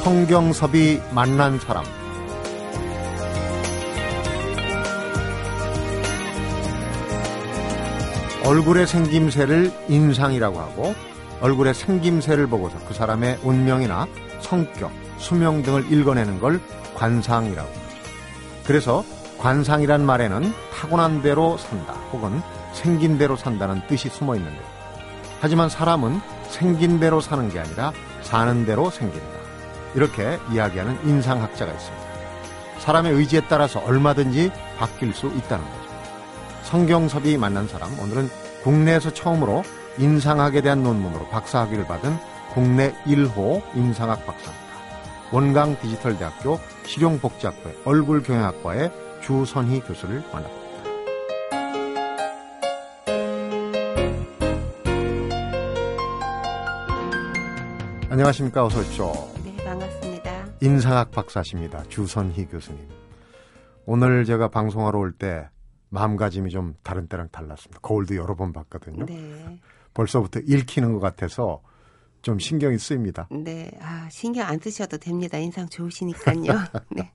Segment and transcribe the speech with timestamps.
[0.00, 1.84] 성경섭이 만난 사람
[8.46, 10.94] 얼굴의 생김새를 인상이라고 하고
[11.42, 14.06] 얼굴의 생김새를 보고서 그 사람의 운명이나
[14.40, 16.60] 성격, 수명 등을 읽어내는 걸
[16.94, 17.90] 관상이라고 합니다.
[18.64, 19.04] 그래서
[19.38, 22.40] 관상이란 말에는 타고난 대로 산다 혹은
[22.72, 24.60] 생긴 대로 산다는 뜻이 숨어 있는데
[25.40, 29.39] 하지만 사람은 생긴 대로 사는 게 아니라 사는 대로 생긴다.
[29.94, 32.10] 이렇게 이야기하는 인상학자가 있습니다.
[32.78, 35.90] 사람의 의지에 따라서 얼마든지 바뀔 수 있다는 거죠.
[36.62, 38.30] 성경섭이 만난 사람, 오늘은
[38.62, 39.64] 국내에서 처음으로
[39.98, 42.16] 인상학에 대한 논문으로 박사학위를 받은
[42.52, 44.70] 국내 1호 인상학 박사입니다.
[45.32, 48.90] 원강 디지털대학교 실용복지학부의 얼굴경영학과의
[49.22, 50.60] 주선희 교수를 만납니다.
[58.10, 58.64] 안녕하십니까.
[58.64, 59.39] 어서 오십시오.
[60.60, 61.84] 인상학 박사십니다.
[61.88, 62.86] 주선희 교수님.
[63.86, 65.48] 오늘 제가 방송하러 올 때
[65.88, 67.80] 마음가짐이 좀 다른 때랑 달랐습니다.
[67.80, 69.06] 거울도 여러 번 봤거든요.
[69.06, 69.58] 네.
[69.94, 71.62] 벌써부터 읽히는 것 같아서
[72.22, 73.26] 좀 신경이 쓰입니다.
[73.30, 73.70] 네.
[73.80, 75.38] 아, 신경 안 쓰셔도 됩니다.
[75.38, 76.44] 인상 좋으시니까요.
[76.94, 77.10] 네.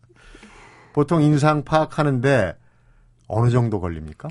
[0.94, 2.58] 보통 인상 파악하는데
[3.28, 4.28] 어느 정도 걸립니까?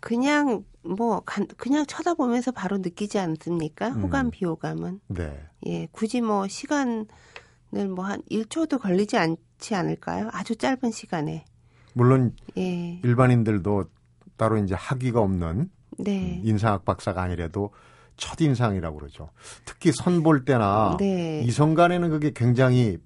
[0.00, 3.88] 그냥 뭐 간- 그냥 쳐다보면서 바로 느끼지 않습니까?
[3.88, 4.02] 음.
[4.02, 5.00] 호감 비호감은.
[5.08, 5.40] 네.
[5.66, 7.06] 예, 굳이 뭐 시간을
[7.70, 10.28] 뭐 한 1초도 걸리지 않지 않을까요?
[10.32, 11.44] 아주 짧은 시간에.
[11.94, 13.00] 물론 예.
[13.02, 13.84] 일반인들도
[14.36, 16.40] 따로 이제 학위가 없는 네.
[16.44, 17.72] 인상학 박사가 아니라도
[18.16, 19.30] 첫 인상이라고 그러죠.
[19.64, 21.42] 특히 선볼 때나 네.
[21.44, 22.98] 이성 간에는 그게 굉장히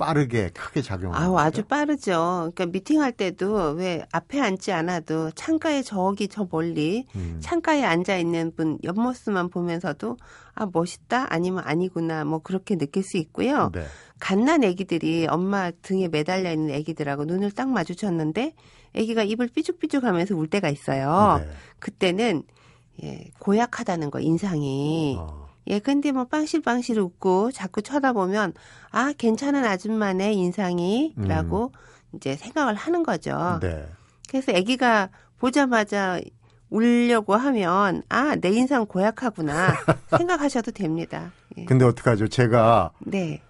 [0.00, 1.36] 빠르게 크게 작용하는 아우.
[1.38, 2.50] 아주 빠르죠.
[2.54, 8.50] 그러니까 미팅할 때도 왜 앞에 앉지 않아도 창가에 저기 저 멀리 음, 창가에 앉아 있는
[8.56, 10.16] 분 옆모습만 보면서도
[10.54, 13.70] 아 멋있다 아니면 아니구나 뭐 그렇게 느낄 수 있고요.
[13.74, 13.84] 네.
[14.18, 18.54] 갓난 아기들이 엄마 등에 매달려 있는 아기들하고 눈을 딱 마주쳤는데
[18.96, 21.42] 아기가 입을 삐죽삐죽하면서 울 때가 있어요.
[21.44, 21.50] 네.
[21.78, 22.42] 그때는
[23.02, 25.16] 예, 고약하다는 거 인상이.
[25.18, 28.52] 어, 예, 근데 뭐 빵실빵실 웃고 자꾸 쳐다보면
[28.90, 31.72] 아 괜찮은 아줌마네 인상이라고
[32.14, 33.58] 이제 생각을 하는 거죠.
[33.62, 33.88] 네.
[34.28, 36.20] 그래서 아기가 보자마자
[36.70, 39.74] 울려고 하면 아 내 인상 고약하구나
[40.18, 41.32] 생각하셔도 됩니다.
[41.56, 41.64] 예.
[41.64, 42.28] 근데 어떡하죠?
[42.28, 43.40] 제가 네,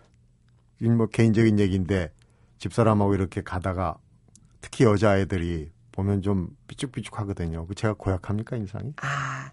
[0.81, 2.13] 이뭐 개인적인 얘기인데
[2.59, 3.97] 집사람하고 이렇게 가다가
[4.61, 7.67] 특히 여자애들이 보면 좀 삐죽삐죽 하거든요.
[7.67, 8.93] 그 제가 고약합니까 인상이?
[9.03, 9.51] 아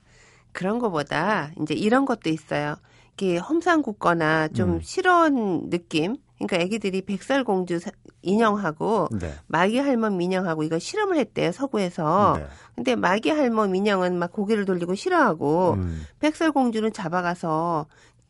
[0.57, 2.77] 그런 거보다 이제 이런 것도 있어요.
[3.13, 4.81] 이게 험상 궂거나 좀 음.
[4.81, 6.17] 실온 느낌.
[6.39, 7.91] 그러니까 아기들이 백설 공주 사-
[8.23, 9.33] 인형하고 네.
[9.45, 12.37] 마기 할멈 인형하고 이거 실험을 했대요 서구에서.
[12.39, 12.45] 네.
[12.75, 17.85] 근데 마기 할멈 인형은 막 고개를 돌리고 싫어하고 음, 백설 공주는 잡아가서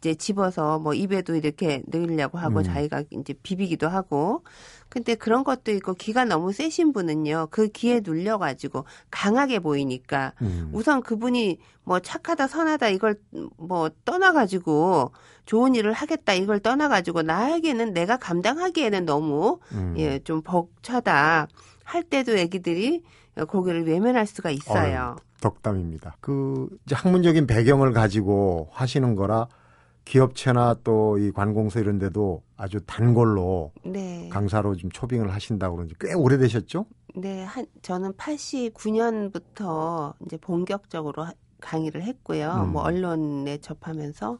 [0.08, 2.64] 이제 집어서 뭐 입에도 이렇게 넣으려고 하고 음.
[2.64, 4.44] 자기가 이제 비비기도 하고.
[4.90, 7.50] 근데 그런 것도 있고 기가 너무 세신 분은요.
[7.52, 10.70] 그 기에 눌려 가지고 강하게 보이니까 음.
[10.72, 13.16] 우선 그분이 뭐 착하다 선하다 이걸
[13.58, 15.12] 뭐 떠나 가지고
[15.46, 19.96] 좋은 일을 하겠다 이걸 떠나 가지고 나에게는 내가 감당하기에는 너무 음.
[19.98, 21.48] 예 좀 벅차다
[21.84, 23.04] 할 때도 애기들이
[23.50, 25.18] 고개를 외면할 수가 있어요.
[25.42, 26.16] 덕담입니다.
[26.22, 29.48] 그 이제 학문적인 배경을 가지고 하시는 거라
[30.08, 34.30] 기업체나 또 이 관공서 이런 데도 아주 단골로 네.
[34.32, 36.86] 강사로 좀 초빙을 하신다고 그러는지 꽤 오래되셨죠?
[37.16, 42.62] 네, 한 저는 89년부터 이제 본격적으로 하- 강의를 했고요.
[42.66, 42.74] 음.
[42.74, 44.38] 뭐 언론에 접하면서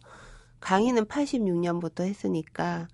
[0.60, 2.88] 강의는 86년부터 했으니까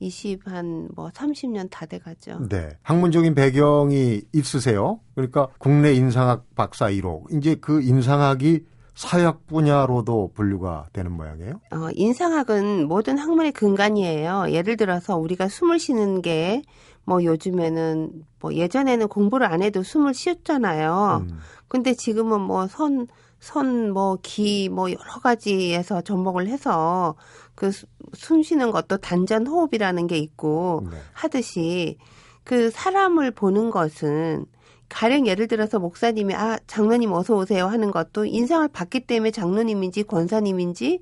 [0.00, 2.46] 20 한 뭐 30년 다 돼 가죠.
[2.48, 2.70] 네.
[2.82, 5.00] 학문적인 배경이 있으세요.
[5.14, 7.30] 그러니까 국내 인상학 박사 1호.
[7.36, 8.64] 이제 그 인상학이
[8.96, 11.60] 사역 분야로도 분류가 되는 모양이에요.
[11.70, 14.46] 어, 인상학은 모든 학문의 근간이에요.
[14.50, 16.62] 예를 들어서 우리가 숨을 쉬는 게
[17.06, 18.10] 뭐 요즘에는
[18.40, 21.24] 뭐 예전에는 공부를 안 해도 숨을 쉬었잖아요.
[21.30, 21.38] 음,
[21.68, 23.06] 근데 지금은 뭐 선,
[23.38, 27.14] 선, 뭐, 기, 뭐, 여러 가지에서 접목을 해서
[27.54, 27.70] 그
[28.14, 30.96] 숨 쉬는 것도 단전 호흡이라는 게 있고 네.
[31.12, 31.98] 하듯이
[32.44, 34.46] 그 사람을 보는 것은
[34.88, 41.00] 가령 예를 들어서 목사님이 아, 장로님 어서 오세요 하는 것도 인상을 봤기 때문에 장로님인지 권사님인지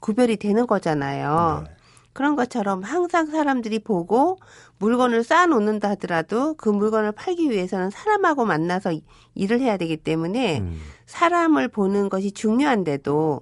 [0.00, 1.64] 구별이 되는 거잖아요.
[1.66, 1.70] 네.
[2.12, 4.38] 그런 것처럼 항상 사람들이 보고
[4.78, 9.02] 물건을 쌓아놓는다 하더라도 그 물건을 팔기 위해서는 사람하고 만나서 이-
[9.34, 13.40] 일을 해야 되기 때문에 음, 사람을 보는 것이 중요한데도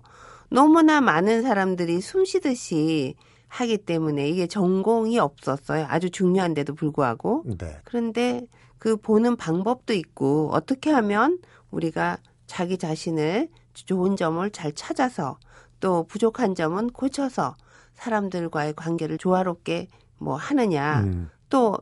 [0.51, 3.17] 너무나 많은 사람들이 숨 쉬듯이
[3.49, 5.87] 하기 때문에 이게 전공이 없었어요.
[5.89, 7.43] 아주 중요한데도 불구하고.
[7.59, 7.77] 네.
[7.85, 8.43] 그런데
[8.81, 11.39] 그 보는 방법도 있고 어떻게 하면
[11.71, 12.17] 우리가
[12.47, 15.39] 자기 자신을 좋은 점을 잘 찾아서
[15.81, 17.57] 또 부족한 점은 고쳐서
[17.93, 19.89] 사람들과의 관계를 조화롭게
[20.19, 21.01] 뭐 하느냐.
[21.03, 21.31] 음.
[21.51, 21.77] 또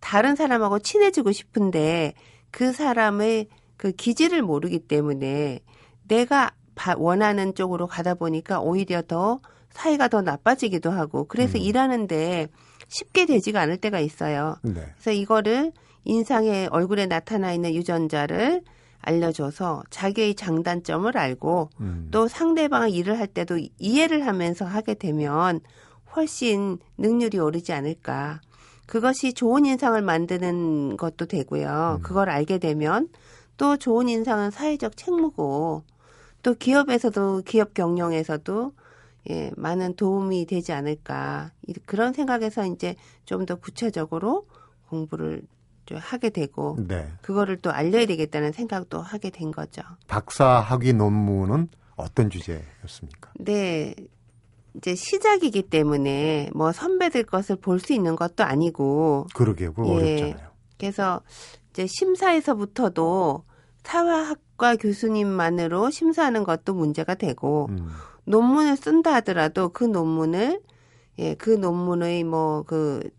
[0.00, 2.14] 다른 사람하고 친해지고 싶은데
[2.50, 5.60] 그 사람의 그 기질을 모르기 때문에
[6.08, 9.38] 내가 바- 원하는 쪽으로 가다 보니까 오히려 더
[9.70, 11.62] 사이가 더 나빠지기도 하고 그래서 음.
[11.62, 12.48] 일하는데
[12.88, 14.56] 쉽게 되지가 않을 때가 있어요.
[14.62, 14.84] 네.
[14.94, 15.72] 그래서 이거를
[16.04, 18.62] 인상의 얼굴에 나타나 있는 유전자를
[19.02, 22.08] 알려줘서 자기의 장단점을 알고 음.
[22.10, 25.60] 또 상대방의 일을 할 때도 이해를 하면서 하게 되면
[26.14, 28.40] 훨씬 능률이 오르지 않을까.
[28.86, 31.98] 그것이 좋은 인상을 만드는 것도 되고요.
[32.00, 32.02] 음.
[32.02, 33.08] 그걸 알게 되면
[33.56, 35.84] 또 좋은 인상은 사회적 책무고
[36.42, 38.72] 또 기업에서도 기업 경영에서도
[39.30, 41.52] 예, 많은 도움이 되지 않을까.
[41.66, 44.46] 이- 그런 생각에서 이제 좀 더 구체적으로
[44.88, 45.42] 공부를
[45.90, 47.08] 좀 하게 되고 네.
[47.20, 49.82] 그거를 또 알려야 되겠다는 생각도 하게 된 거죠.
[50.06, 53.32] 박사 학위 논문은 어떤 주제였습니까?
[53.40, 53.94] 네.
[54.76, 59.74] 이제 시작이기 때문에 뭐 선배들 것을 볼 수 있는 것도 아니고 그러게요.
[59.78, 59.90] 예.
[59.90, 60.50] 어렵잖아요.
[60.78, 61.22] 그래서
[61.70, 63.42] 이제 심사에서부터도
[63.82, 67.88] 사회학과 교수님만으로 심사하는 것도 문제가 되고 음.
[68.26, 70.60] 논문을 쓴다 하더라도 그 논문을
[71.18, 73.10] 예, 그 논문의 뭐 그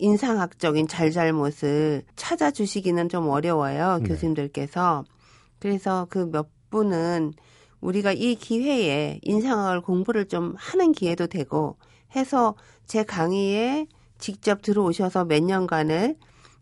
[0.00, 3.98] 인상학적인 잘잘못을 찾아주시기는 좀 어려워요.
[3.98, 4.08] 네.
[4.08, 5.04] 교수님들께서.
[5.58, 7.34] 그래서 그 몇 분은
[7.80, 11.76] 우리가 이 기회에 인상학을 공부를 좀 하는 기회도 되고
[12.14, 12.54] 해서
[12.86, 13.86] 제 강의에
[14.18, 16.16] 직접 들어오셔서 몇 년간을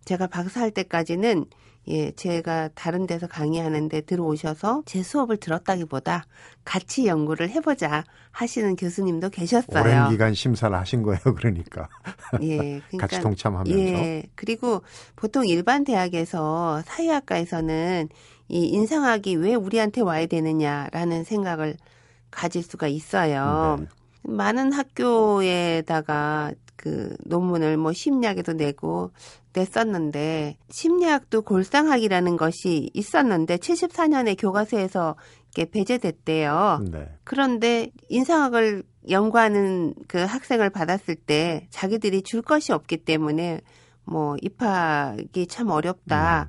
[0.04, 1.46] 제가 박사할 때까지는
[1.90, 6.24] 예, 제가 다른 데서 강의하는데 들어오셔서 제 수업을 들었다기보다
[6.64, 9.82] 같이 연구를 해보자 하시는 교수님도 계셨어요.
[9.82, 11.20] 오랜 기간 심사를 하신 거예요.
[11.36, 11.88] 그러니까
[12.42, 13.78] 예, 그러니까 같이 동참하면서.
[13.78, 14.82] 예, 그리고
[15.16, 18.08] 보통 일반 대학에서 사회학과에서는
[18.48, 21.76] 이 인상학이 왜 우리한테 와야 되느냐라는 생각을
[22.30, 23.78] 가질 수가 있어요.
[23.80, 23.86] 네.
[24.22, 29.10] 많은 학교에다가 그 논문을 뭐 심리학에도 내고
[29.52, 35.16] 냈었는데 심리학도 골상학이라는 것이 있었는데 74년에 교과서에서
[35.56, 36.84] 이렇게 배제됐대요.
[36.90, 37.08] 네.
[37.24, 43.60] 그런데 인상학을 연구하는 그 학생을 받았을 때 자기들이 줄 것이 없기 때문에
[44.04, 46.48] 뭐 입학이 참 어렵다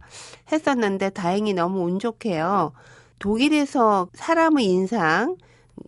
[0.51, 2.73] 했었는데 다행히 너무 운 좋게요.
[3.17, 5.37] 독일에서 사람의 인상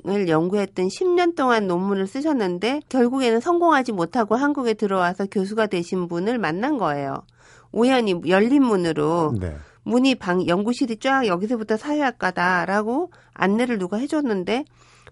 [0.08, 6.78] 을 연구했던 10년 동안 논문을 쓰셨는데 결국에는 성공하지 못하고 한국에 들어와서 교수가 되신 분을 만난
[6.78, 7.24] 거예요.
[7.72, 9.56] 우연히 열린 문으로 네.
[9.84, 14.66] 문이 방 연구실이 쫙 여기서부터 사회학과다라고 안내를 누가 해줬는데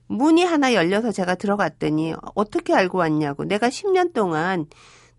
[0.08, 4.66] 문이 하나 열려서 제가 들어갔더니 어떻게 알고 왔냐고 내가 10년 동안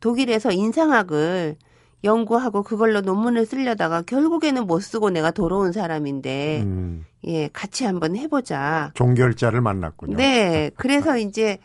[0.01, 1.57] 독일에서 인상학을
[2.03, 8.93] 연구하고 그걸로 논문을 쓰려다가 결국에는 못 쓰고 내가 돌아온 사람인데 음, 예 같이 한번 해보자.
[8.95, 10.17] 종결자를 만났군요.
[10.17, 11.59] 네 그래서 이제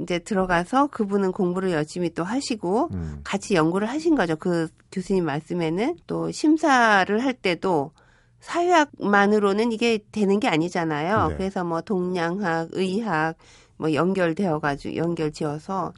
[0.00, 4.36] 이제 들어가서 그분은 공부를 열심히 또 하시고 음, 같이 연구를 하신 거죠.
[4.36, 7.92] 그 교수님 말씀에는 또 심사를 할 때도
[8.40, 11.28] 사회학만으로는 이게 되는 게 아니잖아요.
[11.28, 11.36] 네.
[11.36, 13.36] 그래서 뭐 동양학, 의학
[13.76, 15.92] 뭐 연결되어 가지고 연결 지어서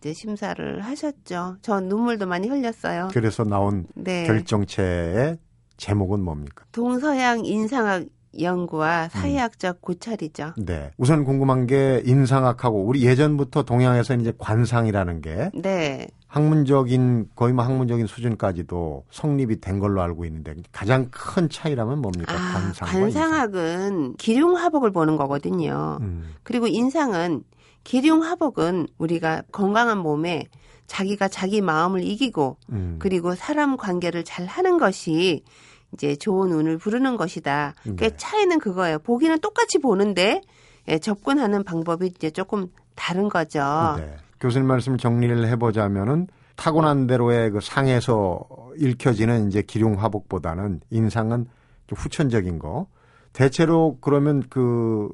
[0.00, 1.56] 이제 심사를 하셨죠.
[1.60, 3.08] 저 눈물도 많이 흘렸어요.
[3.12, 4.26] 그래서 나온 네.
[4.26, 5.36] 결정체의
[5.76, 6.64] 제목은 뭡니까?
[6.72, 8.06] 동서양 인상학
[8.40, 9.08] 연구와 음.
[9.10, 10.54] 사회학적 고찰이죠.
[10.56, 10.90] 네.
[10.96, 16.06] 우선 궁금한 게 인상학하고 우리 예전부터 동양에서 이제 관상이라는 게 네.
[16.28, 22.32] 학문적인 거의 뭐 학문적인 수준까지도 성립이 된 걸로 알고 있는데 가장 큰 차이라면 뭡니까?
[22.32, 25.98] 아, 관상과 관상학은 기륭 화복을 보는 거거든요.
[26.00, 27.42] 음, 그리고 인상은
[27.84, 30.44] 기륭화복은 우리가 건강한 몸에
[30.86, 32.96] 자기가 자기 마음을 이기고 음.
[32.98, 35.44] 그리고 사람 관계를 잘 하는 것이
[35.92, 37.74] 이제 좋은 운을 부르는 것이다.
[37.82, 38.10] 그 네.
[38.16, 38.98] 차이는 그거예요.
[38.98, 40.40] 보기는 똑같이 보는데
[40.88, 43.60] 예, 접근하는 방법이 이제 조금 다른 거죠.
[43.98, 44.16] 네.
[44.40, 48.40] 교수님 말씀 정리를 해보자면은 타고난 대로의 그 상에서
[48.76, 51.46] 읽혀지는 이제 기륭화복보다는 인상은
[51.86, 52.86] 좀 후천적인 거.
[53.32, 55.08] 대체로 그러면 그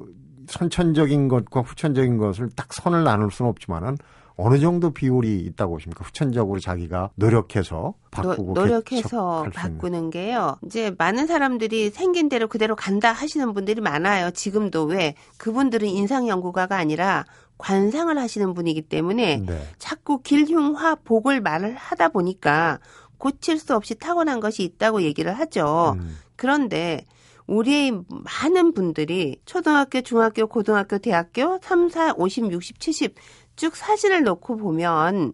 [0.47, 3.97] 선천적인 것과 후천적인 것을 딱 선을 나눌 수는 없지만은
[4.37, 6.05] 어느 정도 비율이 있다고 보십니까?
[6.05, 9.47] 후천적으로 자기가 노력해서 바꾸고 노, 력해서.
[9.51, 10.57] 바꾸는 게요.
[10.63, 14.29] 이제 많은 사람들이 생긴 대로 그대로 간다 하시는 분들이 많아요.
[14.29, 17.25] 지금도 왜 그분들은 인상 연구가가 아니라
[17.57, 19.67] 관상을 하시는 분이기 때문에 네.
[19.79, 22.77] 자꾸 길흉화 복을 말을 하다 보니까
[23.17, 25.95] 고칠 수 없이 타고난 것이 있다고 얘기를 하죠.
[25.97, 27.03] 음, 그런데
[27.47, 33.15] 우리의 많은 분들이 초등학교, 중학교, 고등학교, 대학교 3, 4, 50, 60, 70
[33.55, 35.33] 쭉 사진을 놓고 보면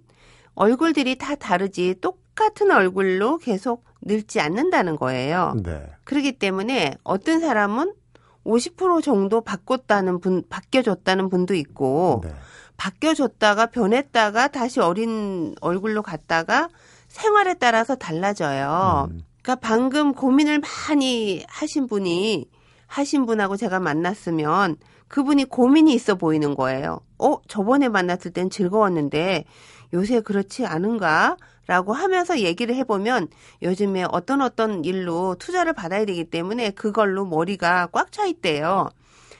[0.56, 5.56] 얼굴들이 다 다르지 똑같은 얼굴로 계속 늙지 않는다는 거예요.
[5.64, 5.86] 네.
[6.04, 7.94] 그렇기 때문에 어떤 사람은
[8.46, 12.34] 50% 정도 바꿨다는 분, 바뀌어졌다는 분도 있고 네.
[12.78, 16.70] 바뀌어줬다가 변했다가 다시 어린 얼굴로 갔다가
[17.08, 19.10] 생활에 따라서 달라져요.
[19.12, 19.22] 음.
[19.44, 22.50] 그러니까 방금 고민을 많이 하신 분이
[22.88, 24.78] 하신 분하고 제가 만났으면
[25.10, 27.02] 그분이 고민이 있어 보이는 거예요.
[27.20, 29.46] 어, 저번에 만났을 땐 즐거웠는데
[29.94, 31.38] 요새 그렇지 않은가?
[31.66, 33.30] 라고 하면서 얘기를 해보면
[33.62, 38.90] 요즘에 어떤 어떤 일로 투자를 받아야 되기 때문에 그걸로 머리가 꽉 차 있대요.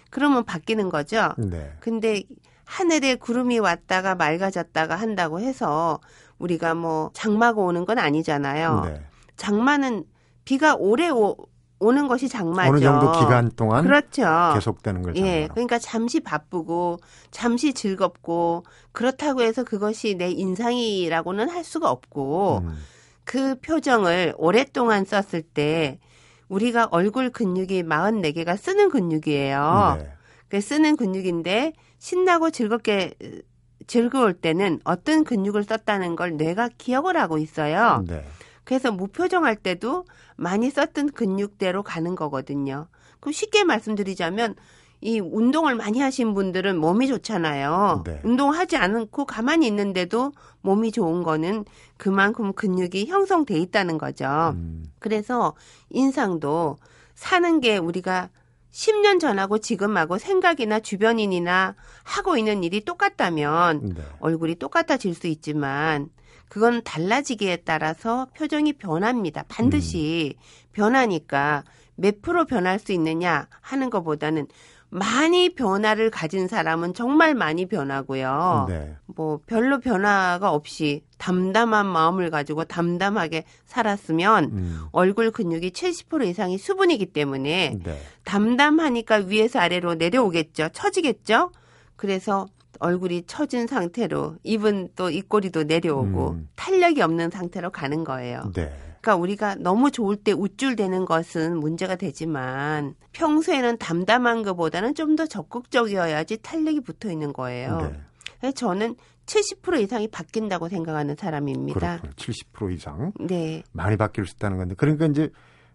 [0.10, 1.34] 그러면 바뀌는 거죠.
[1.38, 1.74] 네.
[1.82, 2.24] 근데
[2.64, 6.00] 하늘에 구름이 왔다가 맑아졌다가 한다고 해서
[6.40, 8.82] 우리가 뭐 장마가 오는 건 아니잖아요.
[8.86, 9.02] 네.
[9.38, 10.06] 장마는
[10.46, 11.36] 비가 오래 오,
[11.80, 12.70] 오는 것이 장마죠.
[12.72, 14.24] 어느 정도 기간 동안 그렇죠.
[14.54, 15.54] 계속되는 걸 예, 장마라고.
[15.54, 17.00] 그러니까 잠시 바쁘고
[17.32, 22.78] 잠시 즐겁고 그렇다고 해서 그것이 내 인상이라고는 할 수가 없고 음.
[23.26, 26.00] 그 표정을 오랫동안 썼을 때
[26.48, 29.96] 우리가 얼굴 근육이 44개가 쓰는 근육이에요.
[30.00, 30.12] 네.
[30.50, 33.42] 그 쓰는 근육인데 신나고 즐겁게 으,
[33.88, 38.04] 즐거울 때는 어떤 근육을 썼다는 걸 뇌가 기억을 하고 있어요.
[38.08, 38.24] 네.
[38.64, 40.06] 그래서 무표정할 때도
[40.36, 42.88] 많이 썼던 근육대로 가는 거거든요.
[43.20, 44.56] 그 쉽게 말씀드리자면
[45.02, 48.04] 이 운동을 많이 하신 분들은 몸이 좋잖아요.
[48.06, 48.22] 네.
[48.24, 51.66] 운동하지 않고 가만히 있는데도 몸이 좋은 거는
[51.98, 54.54] 그만큼 근육이 형성돼 있다는 거죠.
[54.56, 54.86] 음.
[55.00, 55.56] 그래서
[55.90, 56.78] 인상도
[57.16, 58.30] 사는 게 우리가
[58.72, 64.02] 10년 전하고 지금하고 생각이나 주변인이나 하고 있는 일이 똑같다면 네.
[64.20, 66.10] 얼굴이 똑같아질 수 있지만
[66.54, 69.44] 그건 달라지기에 따라서 표정이 변합니다.
[69.48, 70.36] 반드시
[70.72, 71.64] 변하니까
[71.96, 74.46] 몇 프로 변할 수 있느냐 하는 것보다는
[74.90, 78.68] 많이 변화를 가진 사람은 정말 많이 변하고요.
[78.70, 78.96] 네.
[79.08, 84.82] 뭐 별로 변화가 없이 담담한 마음을 가지고 담담하게 살았으면 음.
[84.92, 88.00] 얼굴 근육이 70% 이상이 수분이기 때문에 네.
[88.26, 90.70] 담담하니까 위에서 아래로 내려오겠죠.
[90.72, 91.50] 처지겠죠.
[91.96, 92.46] 그래서
[92.80, 96.50] 얼굴이 처진 상태로 입은 또 입꼬리도 내려오고 음.
[96.56, 98.52] 탄력이 없는 상태로 가는 거예요.
[98.54, 98.72] 네.
[99.02, 106.38] 그러니까 우리가 너무 좋을 때 우쭐대는 것은 문제가 되지만 평소에는 담담한 것보다는 좀 더 적극적이어야지
[106.42, 107.82] 탄력이 붙어 있는 거예요.
[107.82, 108.00] 네.
[108.40, 112.00] 그래서 저는 70% 이상이 바뀐다고 생각하는 사람입니다.
[112.02, 112.14] 그렇군요.
[112.14, 113.64] 70% 이상 네.
[113.72, 115.30] 많이 바뀔 수 있다는 건데 그러니까 이제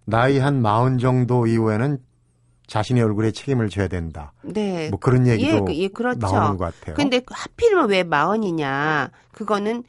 [0.05, 1.99] 나이 한 마흔 정도 이후에는
[2.69, 4.33] 자신의 얼굴에 책임을 져야 된다.
[4.43, 4.89] 네.
[4.91, 6.19] 뭐 그런 얘기도 예, 그- 예, 그렇죠.
[6.21, 6.95] 나오는 것 같아요.
[6.95, 9.11] 근데 하필이면 왜 마흔이냐?
[9.33, 9.83] 그거는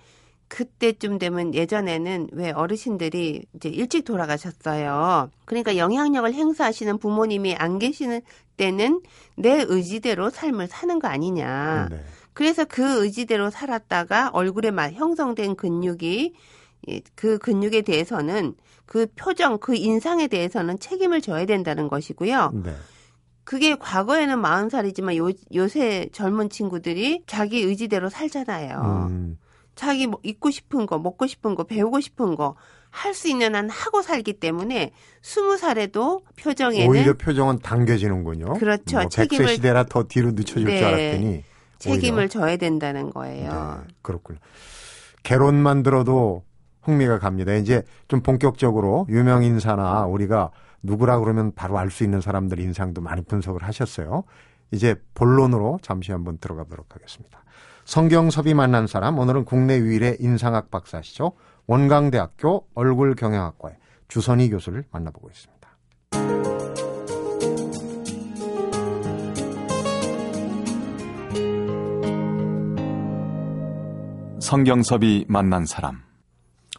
[0.48, 5.30] 그때쯤 되면 예전에는 왜 어르신들이 이제 일찍 돌아가셨어요.
[5.46, 8.22] 그러니까 영향력을 행사하시는 부모님이 안 계시는
[8.58, 9.02] 때는
[9.36, 11.88] 내 의지대로 삶을 사는 거 아니냐.
[11.92, 12.02] 네.
[12.34, 16.34] 그래서 그 의지대로 살았다가 얼굴에 막 형성된 근육이
[16.90, 18.56] 예, 그 근육에 대해서는
[18.90, 22.52] 그 표정, 그 인상에 대해서는 책임을 져야 된다는 것이고요.
[22.64, 22.74] 네.
[23.44, 29.08] 그게 과거에는 마흔 살이지만 요, 요새 젊은 친구들이 자기 의지대로 살잖아요.
[29.12, 29.38] 음.
[29.76, 32.56] 자기 뭐 입고 싶은 거, 먹고 싶은 거, 배우고 싶은 거
[32.92, 34.92] 할 수 있는 한 하고 살기 때문에
[35.22, 38.54] 스무 살에도 표정에는 오히려 표정은 당겨지는군요.
[38.54, 38.98] 그렇죠.
[38.98, 40.78] 뭐 책임을- 시대라 더 뒤로 늦춰질 네.
[40.80, 41.44] 줄 알았더니
[41.78, 42.30] 책임을.
[42.30, 43.52] 져야 된다는 거예요.
[43.88, 44.40] 네, 그렇군요.
[45.22, 46.44] 개론만 들어도
[46.90, 47.54] 흥미가 갑니다.
[47.54, 53.24] 이제 좀 본격적으로 유명 인사나 우리가 누구라 그러면 바로 알 수 있는 사람들 인상도 많이
[53.24, 54.24] 분석을 하셨어요.
[54.72, 57.44] 이제 본론으로 잠시 한번 들어가 보도록 하겠습니다.
[57.86, 61.34] 성경섭이 만난 사람 오늘은 국내 유일의 인상학 박사시죠.
[61.68, 63.78] 원광대학교 얼굴경영학과의
[64.08, 65.60] 주선희 교수를 만나보고 있습니다.
[74.40, 76.09] 성경섭이 만난 사람.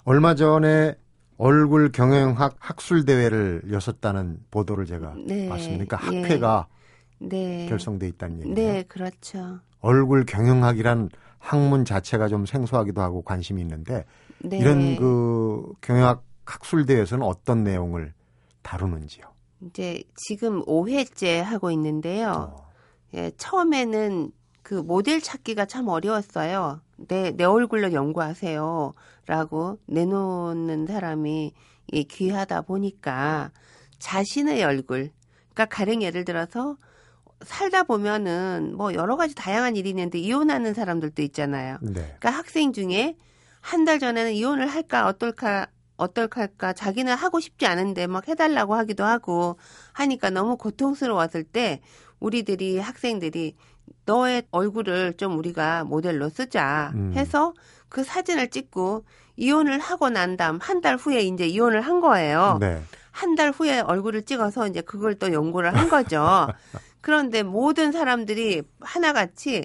[0.05, 0.95] 얼마 전에
[1.37, 5.97] 얼굴 경영학 학술 대회를 여섰다는 보도를 제가 네, 봤습니다.
[5.97, 6.23] 그러니까 예.
[6.23, 6.67] 학회가
[7.19, 7.67] 네.
[7.69, 8.55] 결성돼 있다는 얘기예요.
[8.55, 9.61] 네, 그렇죠.
[9.81, 14.05] 얼굴 경영학이란 학문 자체가 좀 생소하기도 하고 관심이 있는데
[14.41, 14.59] 네.
[14.59, 18.13] 이런 그 경영학 학술 대회에서는 어떤 내용을
[18.63, 19.25] 다루는지요.
[19.63, 22.55] 이제 지금 5회째 하고 있는데요.
[22.55, 22.71] 어,
[23.15, 26.81] 예, 처음에는 그 모델 찾기가 참 어려웠어요.
[27.09, 28.95] 내, 내 얼굴로 연구하세요.
[29.27, 31.53] 라고 내놓는 사람이
[31.93, 33.51] 이 귀하다 보니까
[33.99, 35.11] 자신의 얼굴,
[35.53, 36.77] 그러니까 가령 예를 들어서
[37.43, 41.79] 살다 보면은 뭐 여러 가지 다양한 일이 있는데 이혼하는 사람들도 있잖아요.
[41.81, 41.93] 네.
[41.93, 43.17] 그러니까 학생 중에
[43.61, 45.67] 한 달 전에는 이혼을 할까 어떨까
[45.97, 49.59] 어떨까 자기는 하고 싶지 않은데 막 해달라고 하기도 하고
[49.93, 51.81] 하니까 너무 고통스러웠을 때
[52.21, 53.55] 우리들이 학생들이
[54.07, 57.13] 너의 얼굴을 좀 우리가 모델로 쓰자 음.
[57.15, 57.55] 해서
[57.89, 59.05] 그 사진을 찍고
[59.37, 62.59] 이혼을 하고 난 다음 한 달 후에 이제 이혼을 한 거예요.
[62.61, 62.83] 네.
[63.11, 66.49] 한달 후에 얼굴을 찍어서 이제 그걸 또 연구를 한 거죠.
[67.01, 69.65] 그런데 모든 사람들이 하나같이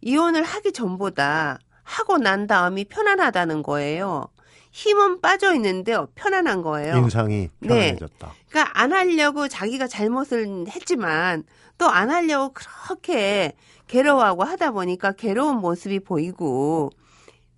[0.00, 4.28] 이혼을 하기 전보다 하고 난 다음이 편안하다는 거예요.
[4.72, 6.96] 힘은 빠져 있는데 편안한 거예요.
[6.96, 7.68] 인상이 네.
[7.68, 8.32] 편안해졌다.
[8.50, 11.44] 그러니까 안 하려고 자기가 잘못을 했지만
[11.78, 13.54] 또 안 하려고 그렇게
[13.88, 16.90] 괴로워하고 하다 보니까 괴로운 모습이 보이고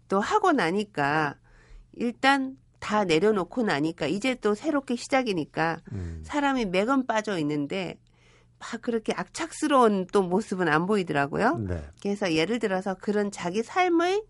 [0.08, 1.36] 또 하고 나니까
[1.94, 6.22] 일단 다 내려놓고 나니까 이제 또 새롭게 시작이니까 음.
[6.24, 7.96] 사람이 맥은 빠져 있는데
[8.58, 11.58] 막 그렇게 악착스러운 또 모습은 안 보이더라고요.
[11.58, 11.82] 네.
[12.02, 14.24] 그래서 예를 들어서 그런 자기 삶의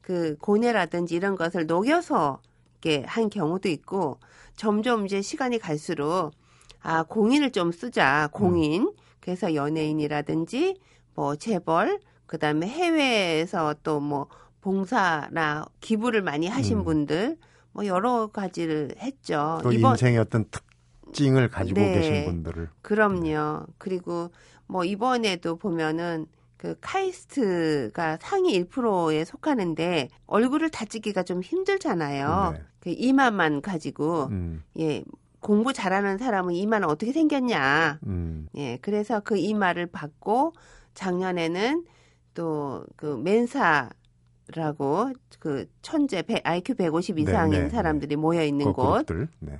[0.00, 2.40] 그 고뇌라든지 이런 것을 녹여서
[2.82, 4.18] 이렇게 한 경우도 있고
[4.56, 6.32] 점점 이제 시간이 갈수록
[6.80, 10.76] 아 공인을 좀 쓰자 공인 그래서 연예인이라든지
[11.14, 14.28] 뭐 재벌 그다음에 해외에서 또 뭐
[14.62, 16.84] 봉사나 기부를 많이 하신 음.
[16.84, 17.36] 분들
[17.72, 19.60] 뭐 여러 가지를 했죠.
[19.62, 21.94] 또 인생의 어떤 특징을 가지고 네.
[21.94, 23.66] 계신 분들을 그럼요.
[23.76, 24.30] 그리고
[24.66, 26.26] 뭐 이번에도 보면은
[26.56, 32.52] 그 카이스트가 상위 1%에 속하는데 얼굴을 다 찍기가 좀 힘들잖아요.
[32.54, 32.62] 네.
[32.78, 35.02] 그 이마만 가지고 음, 예
[35.42, 37.98] 공부 잘하는 사람은 이마는 어떻게 생겼냐.
[38.06, 40.54] 음, 예 그래서 그 이마를 받고
[40.94, 41.84] 작년에는
[42.34, 43.16] 또 그
[44.56, 47.68] 멘사라고 그 천재 배- IQ 150 네, 이상인 네, 네.
[47.68, 49.28] 사람들이 모여 있는 그 곳 그룹들.
[49.40, 49.58] 네.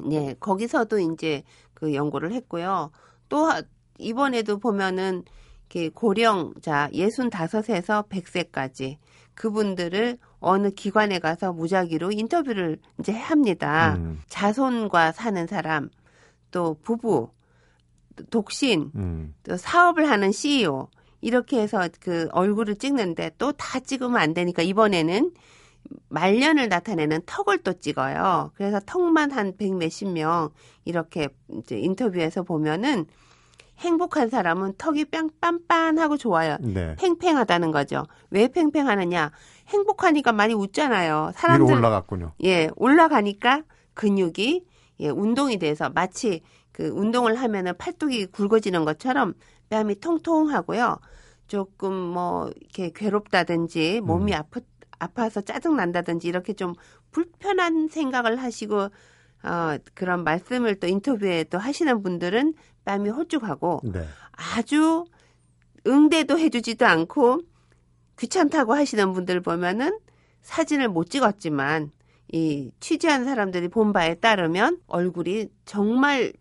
[0.00, 1.42] 네, 거기서도 이제
[1.74, 2.90] 그 연구를 했고요.
[3.28, 3.62] 또 하-
[3.98, 5.24] 이번에도 보면은
[5.70, 8.96] 이렇게 고령자 65에서 100세까지
[9.34, 13.94] 그분들을 어느 기관에 가서 무작위로 인터뷰를 이제 합니다.
[13.98, 15.88] 음, 자손과 사는 사람,
[16.50, 17.30] 또 부부,
[18.16, 20.88] 또 독신, 음, 또 사업을 하는 CEO
[21.20, 25.32] 이렇게 해서 그 얼굴을 찍는데 또 다 찍으면 안 되니까 이번에는
[26.08, 28.50] 말년을 나타내는 턱을 또 찍어요.
[28.54, 30.50] 그래서 턱만 한 백 몇십 명
[30.84, 31.28] 이렇게
[31.58, 33.06] 이제 인터뷰에서 보면은
[33.78, 36.56] 행복한 사람은 턱이 뺨 빤빤하고 좋아요.
[36.60, 36.94] 네.
[36.98, 38.06] 팽팽하다는 거죠.
[38.30, 39.32] 왜 팽팽하느냐?
[39.72, 41.22] 행복하니까 많이 웃잖아요.
[41.22, 42.32] 위로 사람들 올라갔군요.
[42.44, 43.62] 예, 올라가니까
[43.94, 44.64] 근육이
[45.00, 49.34] 예, 운동이 돼서 마치 그 운동을 하면은 팔뚝이 굵어지는 것처럼
[49.70, 50.98] 뺨이 통통하고요.
[51.46, 54.38] 조금 뭐 이렇게 괴롭다든지 몸이 음.
[54.38, 54.60] 아프
[54.98, 56.74] 아파서 짜증 난다든지 이렇게 좀
[57.10, 58.88] 불편한 생각을 하시고
[59.44, 62.54] 어 그런 말씀을 또 인터뷰에 또 하시는 분들은
[62.84, 64.06] 뺨이 홀쭉하고 네.
[64.56, 65.04] 아주
[65.86, 67.40] 응대도 해주지도 않고
[68.18, 69.98] 귀찮다고 하시는 분들 보면은
[70.42, 71.90] 사진을 못 찍었지만
[72.32, 76.32] 이 취재한 사람들이 본 바에 따르면 얼굴이 정말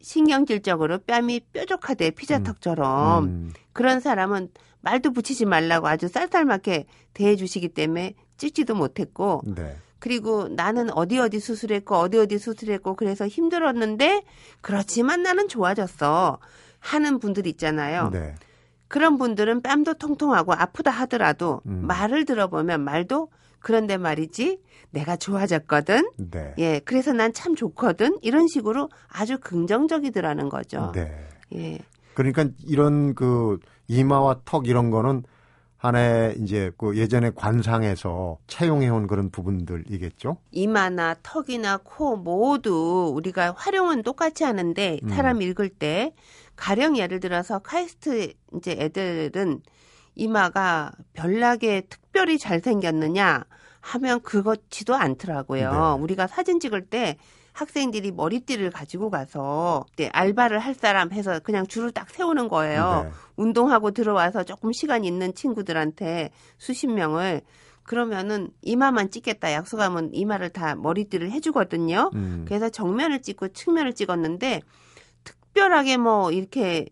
[0.00, 8.74] 신경질적으로 뺨이 뾰족하대 피자턱처럼 음, 그런 사람은 말도 붙이지 말라고 아주 쌀쌀맞게 대해주시기 때문에 찍지도
[8.74, 9.76] 못했고 네.
[9.98, 14.22] 그리고 나는 어디 어디 수술했고 어디 어디 수술했고 그래서 힘들었는데
[14.60, 16.38] 그렇지만 나는 좋아졌어
[16.78, 18.10] 하는 분들 있잖아요.
[18.10, 18.34] 네.
[18.94, 21.84] 그런 분들은 뺨도 통통하고 아프다 하더라도 음.
[21.84, 23.28] 말을 들어보면 말도
[23.58, 26.10] 그런데 말이지 내가 좋아졌거든.
[26.30, 26.54] 네.
[26.58, 28.18] 예, 그래서 난 참 좋거든.
[28.22, 30.92] 이런 식으로 아주 긍정적이더라는 거죠.
[30.94, 31.10] 네.
[31.56, 31.80] 예.
[32.14, 35.24] 그러니까 이런 그 이마와 턱 이런 거는
[35.84, 40.38] 하나의 이제 그 예전에 관상에서 차용해온 그런 부분들이겠죠.
[40.50, 45.08] 이마나 턱이나 코 모두 우리가 활용은 똑같이 하는데 음.
[45.10, 46.14] 사람 읽을 때
[46.56, 49.60] 가령 예를 들어서 카이스트 이제 애들은
[50.14, 53.44] 이마가 별나게 특별히 잘생겼느냐
[53.80, 55.70] 하면 그렇지도 않더라고요.
[55.70, 56.02] 네.
[56.02, 57.18] 우리가 사진 찍을 때
[57.54, 63.04] 학생들이 머리띠를 가지고 가서 네, 알바를 할 사람 해서 그냥 줄을 딱 세우는 거예요.
[63.04, 63.10] 네.
[63.36, 67.42] 운동하고 들어와서 조금 시간 있는 친구들한테 수십 명을
[67.84, 72.10] 그러면은 이마만 찍겠다 약속하면 이마를 다 머리띠를 해주거든요.
[72.14, 74.60] 음, 그래서 정면을 찍고 측면을 찍었는데
[75.22, 76.86] 특별하게 뭐 이렇게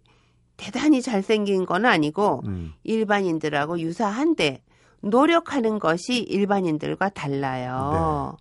[0.57, 4.62] 대단히 잘생긴 건 아니고 음, 일반인들하고 유사한데
[5.01, 8.37] 노력하는 것이 일반인들과 달라요.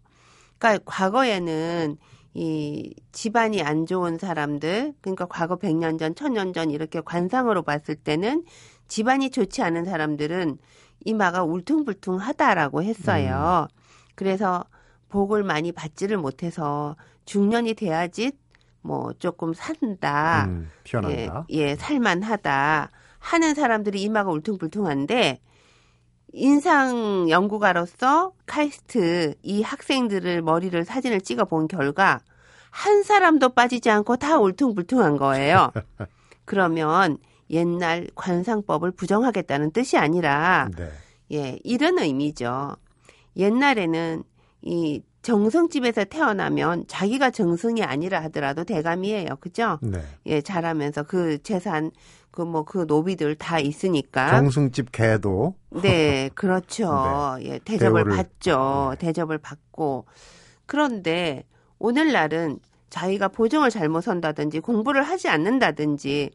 [0.59, 1.97] 그러니까 과거에는
[2.33, 8.45] 이 집안이 안 좋은 사람들, 그러니까 과거 100년 전, 1000년 전 이렇게 관상으로 봤을 때는
[8.87, 10.57] 집안이 좋지 않은 사람들은
[11.05, 13.67] 이마가 울퉁불퉁하다라고 했어요.
[14.15, 14.65] 그래서
[15.09, 18.31] 복을 많이 받지를 못해서 중년이 돼야지
[18.81, 20.45] 뭐 조금 산다.
[20.45, 21.45] 음, 피어난다.
[21.51, 22.89] 예, 예, 살만하다
[23.19, 25.39] 하는 사람들이 이마가 울퉁불퉁한데
[26.33, 32.19] 인상 연구가로서 카이스트 이 학생들을 머리를 사진을 찍어 본 결과
[32.69, 35.71] 한 사람도 빠지지 않고 다 울퉁불퉁한 거예요.
[36.45, 37.17] 그러면
[37.49, 40.89] 옛날 관상법을 부정하겠다는 뜻이 아니라 네.
[41.33, 42.75] 예, 이런 의미죠.
[43.35, 44.23] 옛날에는
[44.63, 49.35] 이 정성집에서 태어나면 자기가 정성이 아니라 하더라도 대감이에요.
[49.39, 49.77] 그죠?
[49.81, 50.01] 네.
[50.25, 51.91] 예, 자라면서 그 재산,
[52.31, 54.29] 그 뭐 그 노비들 다 있으니까.
[54.31, 57.37] 정승집 개도 네, 그렇죠.
[57.41, 58.95] 예, 대접을 대우를- 받죠.
[58.99, 59.05] 네.
[59.05, 60.05] 대접을 받고.
[60.65, 61.45] 그런데
[61.79, 66.31] 오늘날은 자기가 보정을 잘못 선다든지 공부를 하지 않는다든지